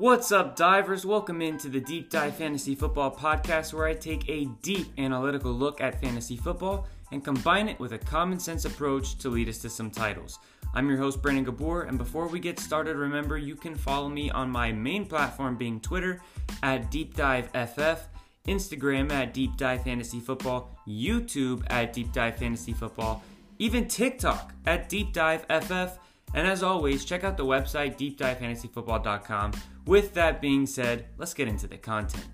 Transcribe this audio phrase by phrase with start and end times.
[0.00, 1.04] What's up, divers?
[1.04, 5.80] Welcome into the Deep Dive Fantasy Football Podcast, where I take a deep analytical look
[5.80, 9.68] at fantasy football and combine it with a common sense approach to lead us to
[9.68, 10.38] some titles.
[10.72, 14.30] I'm your host, Brandon Gabor, and before we get started, remember you can follow me
[14.30, 16.22] on my main platform being Twitter
[16.62, 18.06] at Deep Dive FF,
[18.46, 23.24] Instagram at Deep Dive Fantasy Football, YouTube at Deep Dive Fantasy Football,
[23.58, 25.98] even TikTok at Deep Dive FF.
[26.34, 29.52] And as always, check out the website deepdivefantasyfootball.com.
[29.86, 32.26] With that being said, let's get into the content.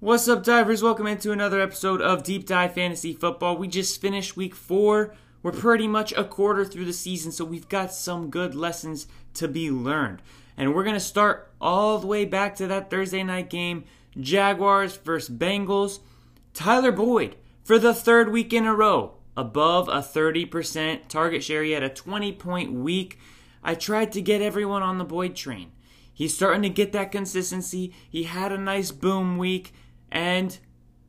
[0.00, 0.82] What's up, divers?
[0.82, 3.56] Welcome into another episode of Deep Dive Fantasy Football.
[3.56, 5.14] We just finished week four.
[5.42, 9.48] We're pretty much a quarter through the season, so we've got some good lessons to
[9.48, 10.22] be learned.
[10.56, 13.84] And we're going to start all the way back to that Thursday night game
[14.18, 16.00] Jaguars versus Bengals.
[16.52, 21.62] Tyler Boyd, for the third week in a row, above a 30% target share.
[21.62, 23.18] He had a 20 point week.
[23.62, 25.72] I tried to get everyone on the Boyd train.
[26.12, 27.94] He's starting to get that consistency.
[28.08, 29.72] He had a nice boom week.
[30.10, 30.58] And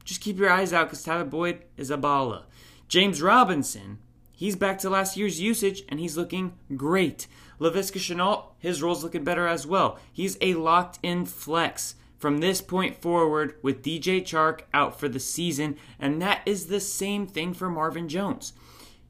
[0.04, 2.44] just keep your eyes out because Tyler Boyd is a baller.
[2.88, 4.00] James Robinson,
[4.32, 7.28] he's back to last year's usage and he's looking great.
[7.60, 10.00] Laviska Shenault, his role's looking better as well.
[10.12, 15.20] He's a locked in flex from this point forward with DJ Chark out for the
[15.20, 18.54] season, and that is the same thing for Marvin Jones.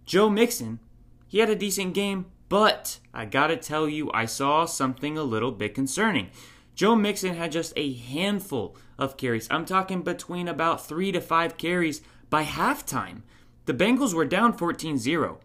[0.05, 0.79] Joe Mixon,
[1.27, 5.51] he had a decent game, but I gotta tell you, I saw something a little
[5.51, 6.29] bit concerning.
[6.73, 9.47] Joe Mixon had just a handful of carries.
[9.51, 13.23] I'm talking between about three to five carries by halftime.
[13.65, 15.39] The Bengals were down 14 0.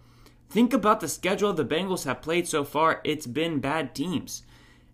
[0.49, 3.01] Think about the schedule the Bengals have played so far.
[3.03, 4.43] It's been bad teams.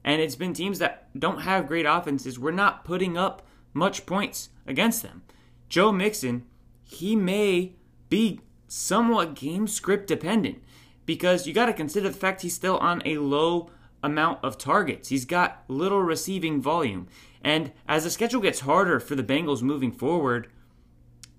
[0.04, 2.38] And it's been teams that don't have great offenses.
[2.38, 5.22] We're not putting up much points against them.
[5.68, 6.44] Joe Mixon,
[6.84, 7.72] he may
[8.08, 10.62] be somewhat game script dependent
[11.06, 13.70] because you got to consider the fact he's still on a low
[14.02, 15.08] amount of targets.
[15.08, 17.08] He's got little receiving volume.
[17.42, 20.48] And as the schedule gets harder for the Bengals moving forward,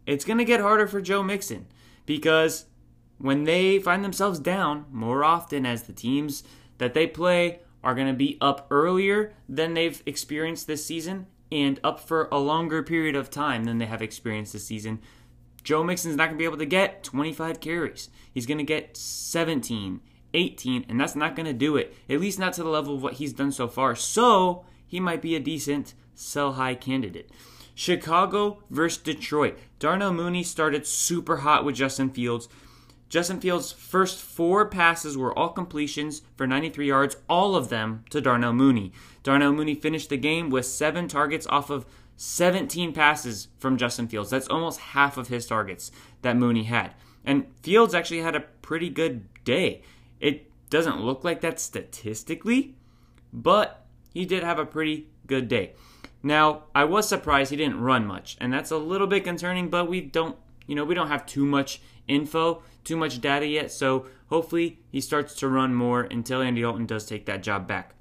[0.06, 1.68] it's going to get harder for Joe Mixon
[2.06, 2.66] because
[3.18, 6.44] when they find themselves down more often as the teams
[6.78, 11.80] that they play are going to be up earlier than they've experienced this season and
[11.84, 15.00] up for a longer period of time than they have experienced this season.
[15.64, 18.10] Joe Mixon's not going to be able to get 25 carries.
[18.34, 20.02] He's going to get 17,
[20.34, 23.04] 18, and that's not going to do it, at least not to the level of
[23.04, 23.96] what he's done so far.
[23.96, 27.30] So he might be a decent sell high candidate.
[27.76, 29.58] Chicago versus Detroit.
[29.80, 32.48] Darnell Mooney started super hot with Justin Fields.
[33.13, 38.19] Justin Fields' first four passes were all completions for 93 yards, all of them to
[38.19, 38.91] Darnell Mooney.
[39.22, 41.85] Darnell Mooney finished the game with seven targets off of
[42.18, 44.31] 17 passes from Justin Fields.
[44.31, 45.91] That's almost half of his targets
[46.23, 46.96] that Mooney had.
[47.23, 49.84] And Fields actually had a pretty good day.
[50.19, 52.73] It doesn't look like that statistically,
[53.31, 55.73] but he did have a pretty good day.
[56.23, 59.88] Now, I was surprised he didn't run much, and that's a little bit concerning, but
[59.88, 60.35] we don't,
[60.66, 65.02] you know, we don't have too much info, too much data yet, so hopefully he
[65.02, 67.96] starts to run more until Andy Dalton does take that job back.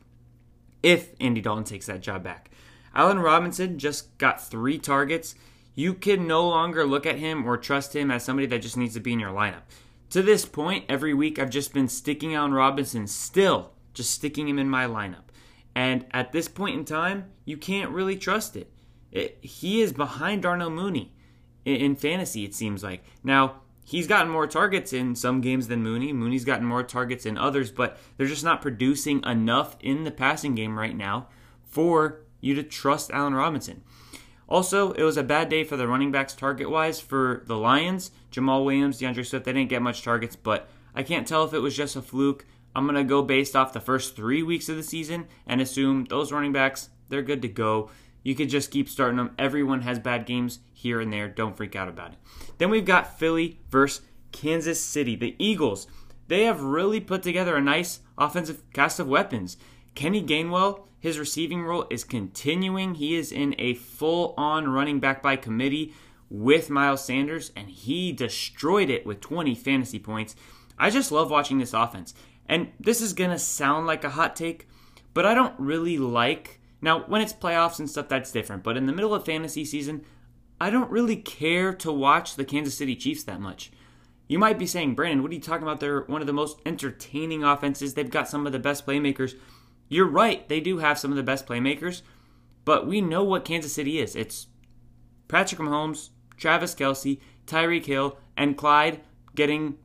[0.83, 2.51] If Andy Dalton takes that job back.
[2.95, 5.35] Allen Robinson just got three targets.
[5.75, 8.95] You can no longer look at him or trust him as somebody that just needs
[8.95, 9.63] to be in your lineup.
[10.11, 14.59] To this point, every week I've just been sticking Allen Robinson, still just sticking him
[14.59, 15.25] in my lineup.
[15.75, 18.71] And at this point in time, you can't really trust it.
[19.11, 21.15] it he is behind Darnell Mooney
[21.65, 23.03] in, in fantasy, it seems like.
[23.25, 26.13] Now, he's gotten more targets in some games than Mooney.
[26.13, 30.55] Mooney's gotten more targets in others, but they're just not producing enough in the passing
[30.55, 31.29] game right now
[31.69, 33.83] for you to trust Allen Robinson.
[34.49, 38.11] Also, it was a bad day for the running backs target wise for the Lions.
[38.31, 41.61] Jamaal Williams, D'Andre Swift, they didn't get much targets, but I can't tell if it
[41.61, 42.45] was just a fluke.
[42.75, 46.05] I'm going to go based off the first three weeks of the season and assume
[46.05, 47.91] those running backs, they're good to go.
[48.23, 49.35] You could just keep starting them.
[49.39, 51.29] Everyone has bad games here and there.
[51.29, 52.19] Don't freak out about it.
[52.59, 55.17] Then we've got Philly versus Kansas City.
[55.17, 55.87] The Eagles,
[56.29, 59.57] they have really put together a nice offensive cast of weapons.
[59.95, 62.95] Kenny Gainwell, his receiving role is continuing.
[62.95, 65.93] He is in a full on running back by committee
[66.31, 70.35] with Miles Sanders, and he destroyed it with 20 fantasy points.
[70.79, 72.15] I just love watching this offense.
[72.47, 74.67] And this is going to sound like a hot take,
[75.13, 76.61] but I don't really like.
[76.83, 78.65] Now, when it's playoffs and stuff, that's different.
[78.65, 80.05] But in the middle of fantasy season,
[80.61, 83.71] I don't really care to watch the Kansas City Chiefs that much.
[84.29, 85.81] You might be saying, Brandon, what are you talking about?
[85.81, 87.95] They're one of the most entertaining offenses.
[87.95, 89.35] They've got some of the best playmakers.
[89.89, 92.03] You're right, they do have some of the best playmakers,
[92.65, 94.17] but we know what Kansas City is.
[94.17, 94.47] It's
[95.29, 99.01] Patrick Mahomes, Travis Kelce, Tyreek Hill, and Clyde
[99.35, 99.77] getting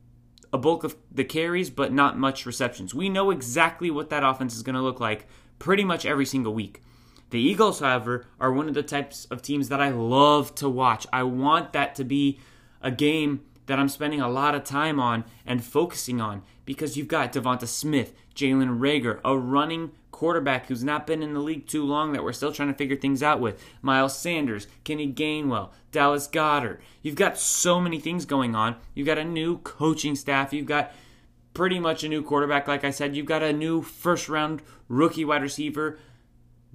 [0.53, 2.93] a bulk of the carries, but not much receptions.
[2.93, 5.27] We know exactly what that offense is going to look like
[5.59, 6.81] pretty much every single week.
[7.29, 11.05] The Eagles, however, are one of the types of teams that I love to watch.
[11.11, 12.39] I want that to be
[12.81, 17.07] a game that I'm spending a lot of time on and focusing on because you've
[17.07, 21.85] got Devonta Smith, Jalen Reagor, a running quarterback who's not been in the league too
[21.85, 26.27] long that we're still trying to figure things out with, Miles Sanders, Kenny Gainwell, Dallas
[26.27, 26.79] Goedert.
[27.03, 28.77] You've got so many things going on.
[28.95, 30.53] You've got a new coaching staff.
[30.53, 30.91] You've got
[31.53, 33.15] pretty much a new quarterback, like I said.
[33.15, 35.99] You've got a new first round rookie wide receiver.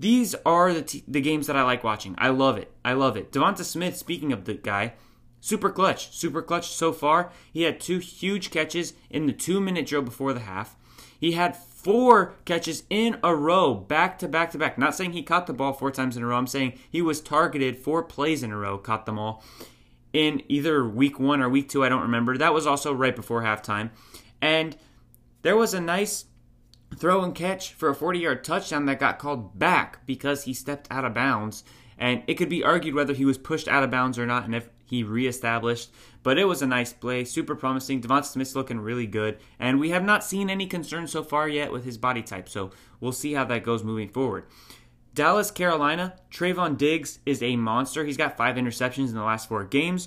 [0.03, 2.17] These are the, t- the games that I like watching.
[2.19, 2.73] I love it.
[2.85, 3.31] I love it.
[3.31, 4.95] Devonta Smith, speaking of the guy,
[5.41, 6.13] super clutch.
[6.13, 7.31] Super clutch so far.
[7.53, 10.75] He had two huge catches in the two minute drill before the half.
[11.21, 14.77] He had four catches in a row, back to back to back.
[14.77, 16.37] Not saying he caught the ball four times in a row.
[16.37, 19.45] I'm saying he was targeted four plays in a row, caught them all
[20.13, 21.85] in either week one or week two.
[21.85, 22.37] I don't remember.
[22.37, 23.91] That was also right before halftime.
[24.41, 24.77] And
[25.43, 26.25] there was a nice
[27.03, 30.87] throw and catch for a 40 yard touchdown that got called back because he stepped
[30.89, 31.65] out of bounds.
[31.99, 34.55] And it could be argued whether he was pushed out of bounds or not and
[34.55, 35.91] if he reestablished.
[36.23, 38.01] But it was a nice play, super promising.
[38.01, 39.41] Devonta Smith's looking really good.
[39.59, 42.49] And we have not seen any concerns so far yet with his body type.
[42.49, 42.71] So
[43.01, 44.45] we'll see how that goes moving forward.
[45.13, 48.05] Dallas, Carolina, Trevon Diggs is a monster.
[48.05, 50.07] He's got five interceptions in the last four games.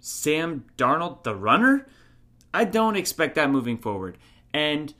[0.00, 1.86] Sam Darnold, the runner,
[2.52, 4.18] I don't expect that moving forward.
[4.52, 4.92] And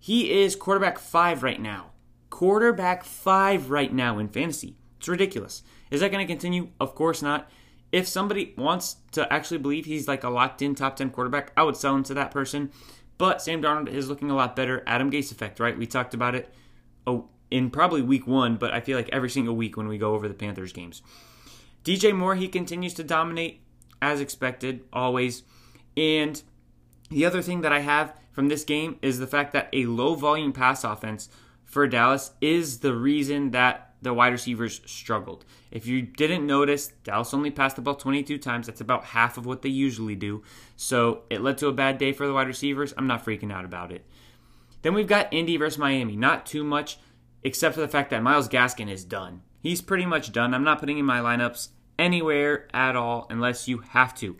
[0.00, 1.90] he is quarterback five right now.
[2.30, 4.76] Quarterback five right now in fantasy.
[4.98, 5.62] It's ridiculous.
[5.90, 6.68] Is that going to continue?
[6.80, 7.50] Of course not.
[7.92, 11.64] If somebody wants to actually believe he's like a locked in top 10 quarterback, I
[11.64, 12.70] would sell him to that person.
[13.18, 14.82] But Sam Darnold is looking a lot better.
[14.86, 15.76] Adam Gase effect, right?
[15.76, 16.54] We talked about it
[17.06, 20.14] oh, in probably week one, but I feel like every single week when we go
[20.14, 21.02] over the Panthers games.
[21.84, 23.60] DJ Moore, he continues to dominate
[24.00, 25.42] as expected, always.
[25.96, 26.42] And
[27.10, 30.14] the other thing that I have from this game is the fact that a low
[30.14, 31.28] volume pass offense
[31.64, 35.44] for Dallas is the reason that the wide receivers struggled.
[35.70, 38.66] If you didn't notice, Dallas only passed the ball 22 times.
[38.66, 40.42] That's about half of what they usually do.
[40.76, 42.94] So it led to a bad day for the wide receivers.
[42.96, 44.06] I'm not freaking out about it.
[44.82, 46.16] Then we've got Indy versus Miami.
[46.16, 46.98] Not too much,
[47.42, 49.42] except for the fact that Myles Gaskin is done.
[49.62, 50.54] He's pretty much done.
[50.54, 51.68] I'm not putting him in my lineups
[51.98, 54.36] anywhere at all unless you have to.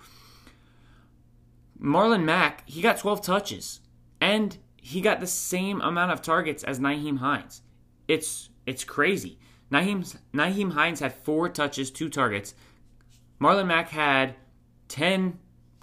[1.80, 3.80] Marlon Mack, he got 12 touches,
[4.20, 7.62] and he got the same amount of targets as Nyheim Hines.
[8.08, 9.38] It's it's crazy.
[9.72, 12.54] Nyheim, Nyheim Hines had four touches, two targets.
[13.40, 14.34] Marlon Mack had
[14.88, 15.38] 10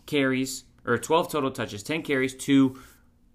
[0.05, 2.79] carries, or 12 total touches, 10 carries, two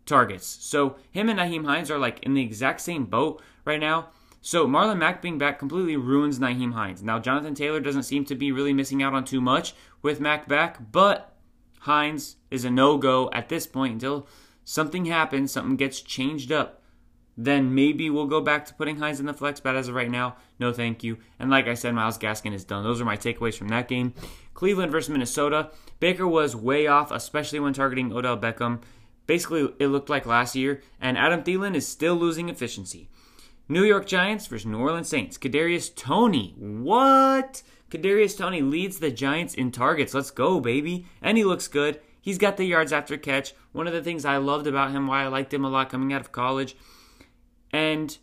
[0.07, 0.47] targets.
[0.47, 4.11] So him and Nyheim Hines are like in the exact same boat right now.
[4.41, 7.03] So Marlon Mack being back completely ruins Nyheim Hines.
[7.03, 10.49] Now Jonathan Taylor doesn't seem to be really missing out on too much with Mack
[10.49, 11.32] back, but
[11.83, 14.29] Hines is a no go at this point until
[14.65, 16.81] something happens, something gets changed up.
[17.37, 20.11] Then maybe we'll go back to putting Hines in the flex, but as of right
[20.11, 21.19] now, no thank you.
[21.41, 22.85] And like I said, Myles Gaskin is done.
[22.85, 24.15] Those are my takeaways from that game.
[24.55, 25.71] Cleveland versus Minnesota.
[25.99, 28.81] Baker was way off, especially when targeting Odell Beckham.
[29.27, 33.09] Basically, it looked like last year, and Adam Thielen is still losing efficiency.
[33.69, 35.39] New York Giants versus New Orleans Saints.
[35.39, 37.63] Kadarius Toney, What?
[37.93, 40.15] Kadarius Toney leads the Giants in targets.
[40.15, 41.05] Let's go, baby.
[41.21, 42.01] And he looks good.
[42.23, 43.53] He's got the yards after catch.
[43.73, 46.11] One of the things I loved about him, why I liked him a lot coming
[46.11, 46.75] out of college.
[47.71, 48.17] And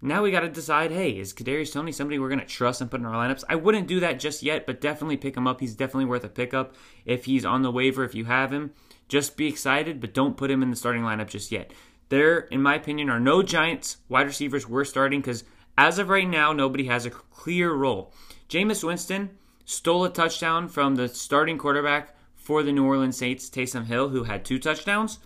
[0.00, 2.90] now we got to decide hey, is Kadarius Toney somebody we're going to trust and
[2.90, 3.44] put in our lineups?
[3.48, 5.60] I wouldn't do that just yet, but definitely pick him up.
[5.60, 6.74] He's definitely worth a pickup
[7.04, 8.72] if he's on the waiver, if you have him.
[9.06, 11.72] Just be excited, but don't put him in the starting lineup just yet.
[12.08, 15.44] There, in my opinion, are no Giants wide receivers we're starting because
[15.78, 18.12] as of right now, nobody has a clear role.
[18.52, 19.30] Jameis Winston
[19.64, 24.24] stole a touchdown from the starting quarterback for the New Orleans Saints, Taysom Hill, who
[24.24, 25.20] had two touchdowns.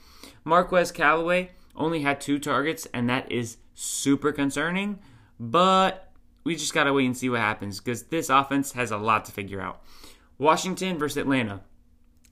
[0.45, 5.01] Marquez Callaway only had two targets, and that is super concerning.
[5.41, 6.13] But
[6.45, 9.25] we just got to wait and see what happens because this offense has a lot
[9.25, 9.83] to figure out.
[10.39, 11.63] Washington versus Atlanta.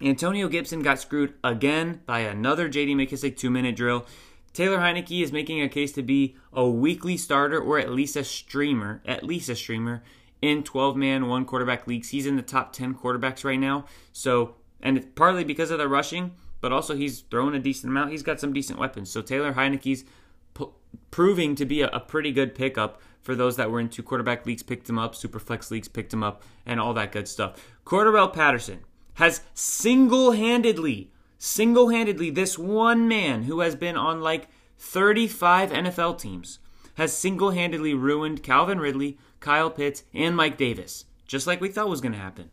[0.01, 4.07] Antonio Gibson got screwed again by another JD McKissic two minute drill.
[4.53, 8.23] Taylor Heinicke is making a case to be a weekly starter or at least a
[8.23, 10.05] streamer, at least a streamer
[10.45, 12.11] in 12 man, one quarterback leagues.
[12.11, 13.87] He's in the top 10 quarterbacks right now.
[14.13, 18.11] So, and it's partly because of the rushing, but also he's throwing a decent amount.
[18.11, 19.11] He's got some decent weapons.
[19.11, 20.05] So, Taylor Heinicke's
[20.53, 20.69] p-
[21.11, 24.45] proving to be a, a pretty good pickup for those that were in two quarterback
[24.45, 27.59] leagues, picked him up, super flex leagues, picked him up, and all that good stuff.
[27.87, 28.81] Cordarrelle Patterson
[29.15, 36.19] has single handedly, single handedly, this one man who has been on like 35 NFL
[36.19, 36.59] teams
[36.95, 41.89] has single handedly ruined Calvin Ridley, Kyle Pitts, and Mike Davis, just like we thought
[41.89, 42.51] was going to happen.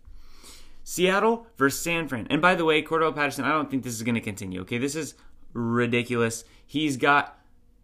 [0.84, 2.28] Seattle versus San Fran.
[2.30, 4.62] And by the way, Cordarrelle Patterson, I don't think this is going to continue.
[4.62, 5.14] Okay, this is
[5.54, 6.44] ridiculous.
[6.66, 7.38] He's got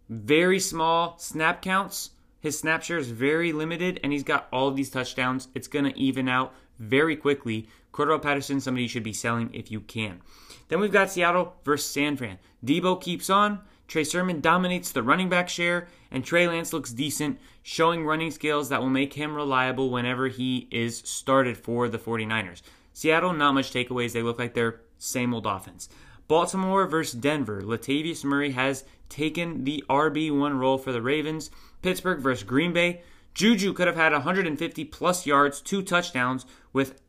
[0.09, 2.11] very small snap counts.
[2.39, 5.47] His snap share is very limited, and he's got all these touchdowns.
[5.53, 7.67] It's going to even out very quickly.
[7.93, 10.21] Cordarrelle Patterson, somebody you should be selling if you can.
[10.69, 12.39] Then we've got Seattle versus San Fran.
[12.65, 13.61] Deebo keeps on.
[13.87, 18.69] Trey Sermon dominates the running back share, and Trey Lance looks decent, showing running skills
[18.69, 22.61] that will make him reliable whenever he is started for the 49ers.
[22.93, 24.11] Seattle, not much takeaways.
[24.11, 25.87] They look like their same old offense.
[26.27, 27.61] Baltimore versus Denver.
[27.61, 31.49] Latavius Murray has taken the RB1 role for the Ravens.
[31.81, 33.01] Pittsburgh versus Green Bay.
[33.33, 36.99] Juju could have had 150 plus yards, two touchdowns with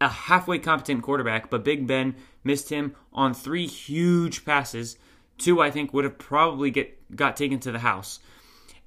[0.00, 2.14] a halfway competent quarterback, but Big Ben
[2.44, 4.98] missed him on three huge passes.
[5.38, 8.20] Two, I think, would have probably get got taken to the house.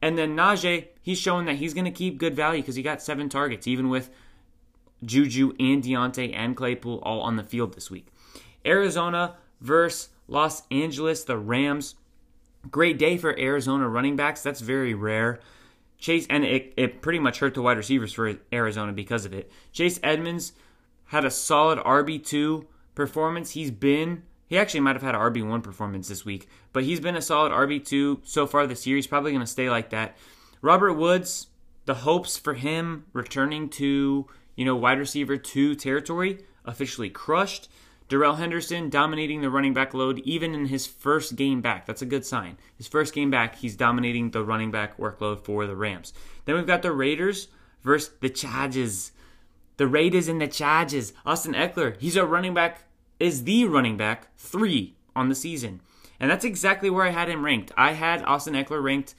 [0.02, 3.02] And then Najee, he's showing that he's going to keep good value because he got
[3.02, 4.10] seven targets, even with
[5.04, 8.08] Juju and Diontae and Claypool all on the field this week.
[8.66, 11.96] Arizona versus Los Angeles, the Rams.
[12.70, 14.44] Great day for Arizona running backs.
[14.44, 15.40] That's very rare.
[15.98, 19.52] Chase, and it, it pretty much hurt the wide receivers for Arizona because of it.
[19.72, 20.54] Chase Edmonds
[21.08, 22.66] had a solid RB2
[22.96, 23.52] performance.
[23.52, 27.16] He's been, he actually might have had an RB1 performance this week, but he's been
[27.16, 28.96] a solid RB2 so far this year.
[28.96, 30.18] He's probably going to stay like that.
[30.62, 31.48] Robert Woods,
[31.86, 37.70] the hopes for him returning to, you know, wide receiver 2 territory officially crushed.
[38.10, 41.86] Darrell Henderson dominating the running back load even in his first game back.
[41.86, 42.58] That's a good sign.
[42.76, 46.12] His first game back, he's dominating the running back workload for the Rams.
[46.46, 47.50] Then we've got the Raiders
[47.84, 49.12] versus the Chargers.
[49.78, 51.14] The Raiders and the Chargers.
[51.24, 52.84] Austin Ekeler, he's a running back,
[53.20, 55.82] is the running back three on the season.
[56.20, 57.72] And that's exactly where I had him ranked.
[57.78, 59.16] I had Austin Ekeler ranked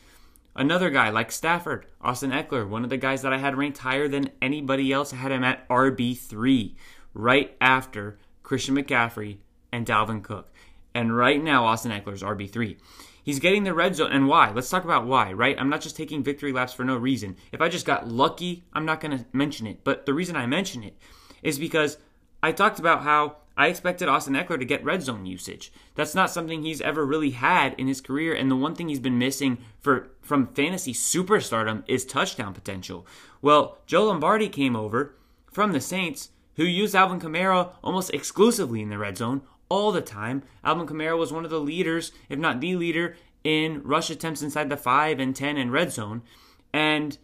[0.54, 1.86] another guy like Stafford.
[2.00, 5.12] Austin Ekeler, one of the guys that I had ranked higher than anybody else.
[5.12, 6.74] I had him at RB3,
[7.14, 9.38] right after Christian McCaffrey,
[9.72, 10.50] and Dalvin Cook.
[10.94, 12.76] And right now, Austin Ekeler's RB3.
[13.22, 14.12] He's getting the red zone.
[14.12, 14.50] And why?
[14.50, 15.56] Let's talk about why, right?
[15.58, 17.36] I'm not just taking victory laps for no reason.
[17.52, 19.84] If I just got lucky, I'm not going to mention it.
[19.84, 20.96] But the reason I mention it
[21.42, 21.98] is because
[22.42, 25.72] I talked about how I expected Austin Ekeler to get red zone usage.
[25.94, 28.34] That's not something he's ever really had in his career.
[28.34, 33.06] And the one thing he's been missing for from fantasy superstardom is touchdown potential.
[33.42, 35.14] Well, Joe Lombardi came over
[35.50, 40.02] from the Saints who used Alvin Kamara almost exclusively in the red zone all the
[40.02, 40.42] time.
[40.64, 44.68] Alvin Kamara was one of the leaders, if not the leader, in rush attempts inside
[44.68, 46.22] the 5 and 10 and red zone.
[46.72, 47.16] And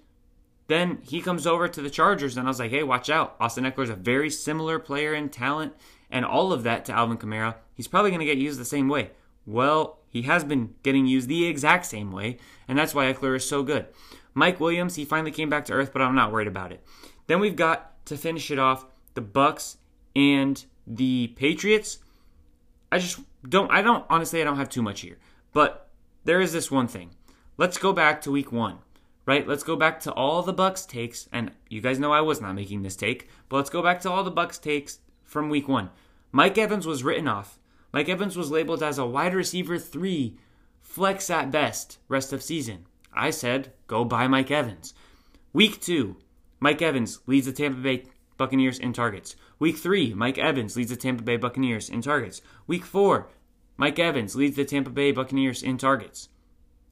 [0.68, 3.36] then he comes over to the Chargers, and I was like, hey, watch out.
[3.38, 5.74] Austin Ekeler is a very similar player in talent
[6.10, 7.56] and all of that to Alvin Kamara.
[7.74, 9.10] He's probably going to get used the same way.
[9.44, 13.48] Well, he has been getting used the exact same way, and that's why Ekeler is
[13.48, 13.86] so good.
[14.34, 16.84] Mike Williams, he finally came back to earth, but I'm not worried about it.
[17.26, 19.78] Then we've got to finish it off the Bucks
[20.14, 21.98] and the Patriots.
[22.90, 25.18] I just don't I don't honestly I don't have too much here.
[25.52, 25.88] But
[26.24, 27.10] there is this one thing.
[27.56, 28.78] Let's go back to week 1.
[29.24, 29.46] Right?
[29.46, 32.54] Let's go back to all the Bucks takes and you guys know I was not
[32.54, 35.90] making this take, but let's go back to all the Bucks takes from week 1.
[36.32, 37.58] Mike Evans was written off.
[37.92, 40.36] Mike Evans was labeled as a wide receiver 3,
[40.80, 42.86] flex at best rest of season.
[43.12, 44.94] I said, go buy Mike Evans.
[45.52, 46.16] Week 2,
[46.60, 48.04] Mike Evans leads the Tampa Bay
[48.36, 49.36] Buccaneers in targets.
[49.58, 52.42] Week 3, Mike Evans leads the Tampa Bay Buccaneers in targets.
[52.66, 53.28] Week 4,
[53.76, 56.28] Mike Evans leads the Tampa Bay Buccaneers in targets.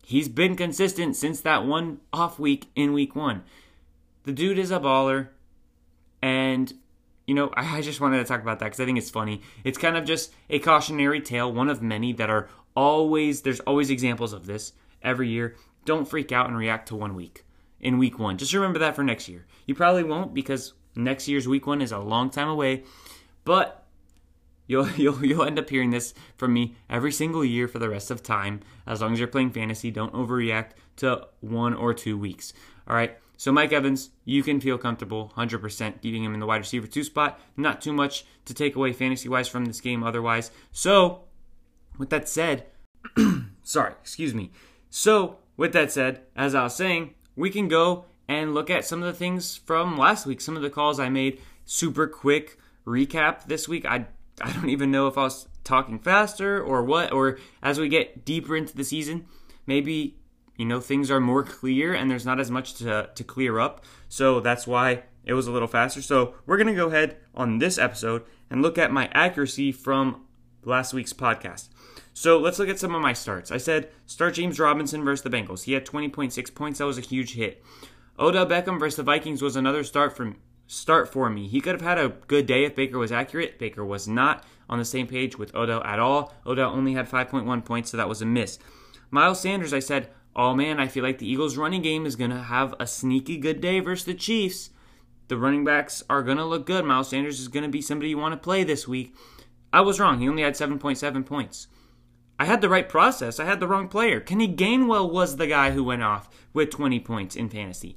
[0.05, 3.43] He's been consistent since that one off week in week 1.
[4.25, 5.29] The dude is a baller
[6.23, 6.73] and
[7.27, 9.41] you know, I just wanted to talk about that because I think it's funny.
[9.65, 13.91] It's kind of just a cautionary tale, one of many that are always, there's always
[13.91, 15.57] examples of this every year.
[15.85, 17.45] Don't freak out and react to one week
[17.81, 18.37] in week one.
[18.39, 19.47] Just remember that for next year.
[19.67, 22.85] You probably won't because Next year's week one is a long time away,
[23.45, 23.85] but
[24.67, 28.11] you'll you'll you'll end up hearing this from me every single year for the rest
[28.11, 28.61] of time.
[28.87, 32.53] As long as you're playing fantasy, don't overreact to one or two weeks.
[32.87, 33.19] All right.
[33.37, 37.05] So Mike Evans, you can feel comfortable 100% keeping him in the wide receiver two
[37.05, 37.41] spot.
[37.57, 40.51] Not too much to take away fantasy wise from this game otherwise.
[40.73, 41.23] So,
[41.99, 42.67] with that said,
[43.63, 44.51] sorry, excuse me.
[44.91, 49.03] So, with that said, as I was saying, we can go and look at some
[49.03, 51.41] of the things from last week, some of the calls I made.
[51.67, 53.85] Super quick recap this week.
[53.87, 54.07] I
[54.41, 58.25] I don't even know if I was talking faster or what, or as we get
[58.25, 59.27] deeper into the season,
[59.67, 60.17] maybe
[60.57, 63.85] you know things are more clear and there's not as much to, to clear up.
[64.09, 66.03] So that's why it was a little faster.
[66.03, 70.25] So we're gonna go ahead on this episode and look at my accuracy from
[70.65, 71.69] last week's podcast.
[72.13, 73.51] So let's look at some of my starts.
[73.51, 75.65] I said start James Robinson versus the Bengals.
[75.65, 76.79] He had 20.6 points.
[76.79, 77.63] That was a huge hit.
[78.19, 81.49] Odell Beckham versus the Vikings was another start from start for me.
[81.49, 83.59] He could have had a good day if Baker was accurate.
[83.59, 84.45] Baker was not.
[84.67, 86.33] on the same page with Odell at all.
[86.47, 88.59] Odell only had 5.1 points, so that was a miss.
[89.11, 92.31] Miles Sanders, I said, oh man, I feel like the Eagles' running game is going
[92.31, 94.71] to have a sneaky good day versus the Chiefs.
[95.29, 96.85] The running backs are going to look good.
[96.85, 99.15] Miles Sanders is going to be somebody you want to play this week.
[99.73, 100.21] I was wrong.
[100.21, 101.69] He only had 7.7 points.
[102.39, 103.39] I had the right process.
[103.39, 104.21] I had the wrong player.
[104.21, 107.97] Kenny Gainwell was the guy who went off with 20 points in fantasy.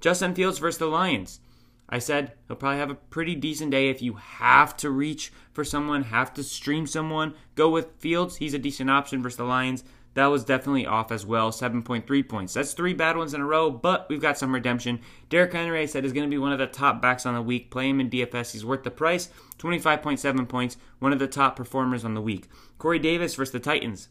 [0.00, 1.40] Justin Fields versus the Lions.
[1.88, 5.64] I said he'll probably have a pretty decent day if you have to reach for
[5.64, 7.34] someone, have to stream someone.
[7.54, 8.36] Go with Fields.
[8.36, 9.84] He's a decent option versus the Lions.
[10.14, 11.50] That was definitely off as well.
[11.50, 12.54] 7.3 points.
[12.54, 15.00] That's three bad ones in a row, but we've got some redemption.
[15.28, 17.42] Derrick Henry, I said, is going to be one of the top backs on the
[17.42, 17.70] week.
[17.70, 18.52] Play him in DFS.
[18.52, 19.28] He's worth the price.
[19.58, 20.76] 25.7 points.
[20.98, 22.48] One of the top performers on the week.
[22.78, 24.08] Corey Davis versus the Titans.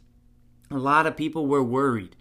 [0.72, 2.16] A lot of people were worried.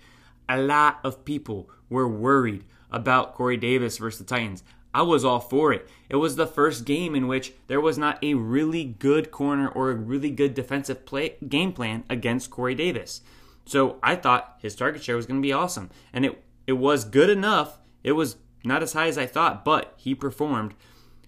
[0.48, 4.62] A lot of people were worried about Corey Davis versus the Titans.
[4.96, 5.86] I was all for it.
[6.08, 9.90] It was the first game in which there was not a really good corner or
[9.90, 13.20] a really good defensive play, game plan against Corey Davis.
[13.66, 15.90] So I thought his target share was going to be awesome.
[16.12, 17.80] And it, it was good enough.
[18.02, 20.74] It was not as high as I thought, but he performed.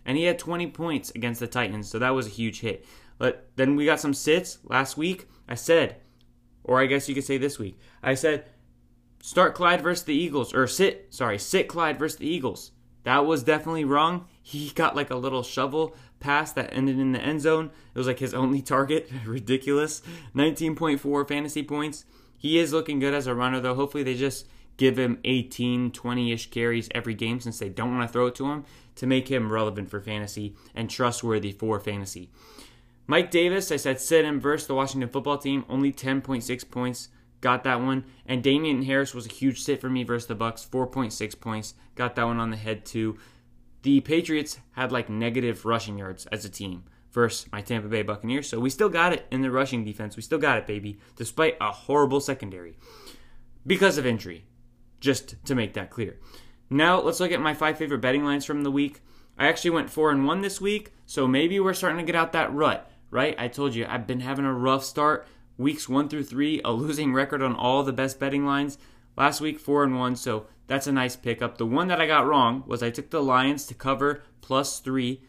[0.05, 2.87] And he had 20 points against the Titans, so that was a huge hit.
[3.19, 5.29] But then we got some sits last week.
[5.49, 5.97] I said,
[6.65, 8.47] or I guess you could say this week, I said,
[9.21, 12.71] start Clyde versus the Eagles, or sit, sorry, sit Clyde versus the Eagles.
[13.03, 14.27] That was definitely wrong.
[14.49, 17.71] He got like a little shovel pass that ended in the end zone.
[17.95, 19.11] It was like his only target.
[19.27, 20.01] Ridiculous.
[20.35, 22.07] 19.4 fantasy points.
[22.39, 23.75] He is looking good as a runner, though.
[23.75, 24.47] Hopefully, they just
[24.79, 28.35] give him 18, 20 ish carries every game since they don't want to throw it
[28.37, 28.65] to him
[28.95, 32.31] to make him relevant for fantasy and trustworthy for fantasy.
[33.07, 37.09] Mike Davis, I said sit him versus the Washington football team, only 10.6 points
[37.41, 38.05] got that one.
[38.27, 42.17] And Damien Harris was a huge sit for me versus the Bucks, 4.6 points, got
[42.17, 43.19] that one on the head too.
[43.83, 48.49] The Patriots had like negative rushing yards as a team versus my Tampa Bay Buccaneers,
[48.49, 50.17] so we still got it in the rushing defense.
[50.17, 52.77] We still got it, baby, despite a horrible secondary
[53.67, 54.45] because of injury.
[55.01, 56.19] Just to make that clear.
[56.71, 59.01] Now let's look at my five favorite betting lines from the week.
[59.39, 62.33] I actually went four and one this week, so maybe we're starting to get out
[62.33, 63.37] that rut, right?
[63.39, 67.13] I told you I've been having a rough start weeks one through three, a losing
[67.13, 68.79] record on all the best betting lines.
[69.17, 71.59] Last week, four and one, so that's a nice pickup.
[71.59, 75.23] The one that I got wrong was I took the Lions to cover plus three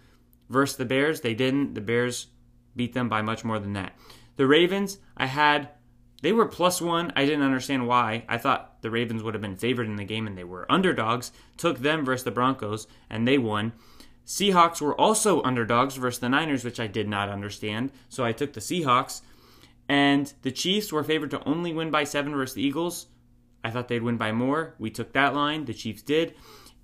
[0.50, 1.22] versus the Bears.
[1.22, 1.76] They didn't.
[1.76, 2.28] The Bears
[2.76, 3.96] beat them by much more than that.
[4.36, 5.70] The Ravens, I had
[6.22, 7.14] they were plus one.
[7.16, 8.26] I didn't understand why.
[8.28, 11.32] I thought the Ravens would have been favored in the game and they were underdogs.
[11.58, 13.74] Took them versus the Broncos and they won.
[14.26, 17.92] Seahawks were also underdogs versus the Niners, which I did not understand.
[18.10, 19.22] So I took the Seahawks.
[19.88, 23.08] And the Chiefs were favored to only win by seven versus the Eagles.
[23.64, 24.76] I thought they'd win by more.
[24.78, 25.66] We took that line.
[25.66, 26.36] The Chiefs did.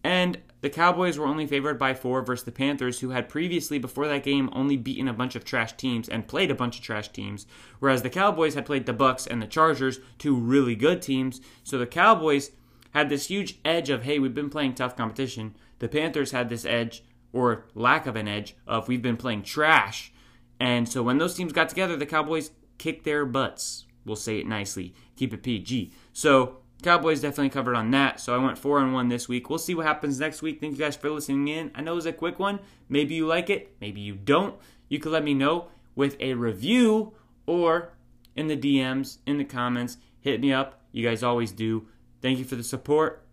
[0.04, 4.08] And the Cowboys were only favored by four versus the Panthers, who had previously, before
[4.08, 7.10] that game, only beaten a bunch of trash teams and played a bunch of trash
[7.10, 7.45] teams.
[7.78, 11.39] Whereas the Cowboys had played the Bucks and the Chargers, two really good teams.
[11.63, 12.49] So the Cowboys
[12.95, 15.56] had this huge edge of, hey, we've been playing tough competition.
[15.78, 20.12] The Panthers had this edge, or lack of an edge, of we've been playing trash.
[20.60, 22.49] And so when those teams got together, the Cowboys
[22.80, 23.86] kicked their butts.
[24.04, 24.95] We'll say it nicely.
[25.15, 25.93] Keep it PG.
[26.12, 28.19] So Cowboys definitely covered on that.
[28.19, 29.49] So I went four and one this week.
[29.49, 30.59] We'll see what happens next week.
[30.59, 31.71] Thank you guys for listening in.
[31.73, 32.59] I know it was a quick one.
[32.89, 33.75] Maybe you like it.
[33.81, 34.55] Maybe you don't.
[34.88, 37.13] You could let me know with a review
[37.47, 37.93] or
[38.35, 39.97] in the DMs, in the comments.
[40.19, 40.81] Hit me up.
[40.91, 41.88] You guys always do.
[42.21, 43.25] Thank you for the support.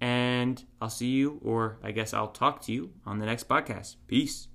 [0.00, 3.96] And I'll see you, or I guess I'll talk to you on the next podcast.
[4.08, 4.48] Peace.